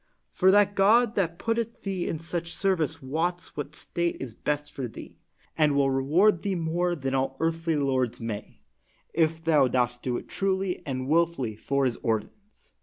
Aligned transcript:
For 0.31 0.49
that 0.49 0.73
God 0.73 1.13
that 1.13 1.37
putteth 1.37 1.83
thee 1.83 2.07
in 2.07 2.17
such 2.17 2.55
service 2.55 3.03
wots 3.03 3.55
what 3.55 3.75
state 3.75 4.17
is 4.19 4.33
best 4.33 4.71
for 4.71 4.87
thee, 4.87 5.19
and 5.55 5.75
will 5.75 5.91
reward 5.91 6.41
thee 6.41 6.55
more 6.55 6.95
than 6.95 7.13
all 7.13 7.37
earthly 7.39 7.75
lords 7.75 8.19
may, 8.19 8.63
if 9.13 9.35
9 9.45 9.45
THE 9.45 9.51
WORLD'S 9.51 9.59
FAMOUS 9.59 9.59
ORATIONS 9.59 9.73
thou 9.73 9.79
dost 9.79 10.07
it 10.07 10.27
truly 10.27 10.81
and 10.87 11.07
wilfully 11.07 11.55
for 11.55 11.85
His 11.85 11.97
ordinance. 11.97 12.73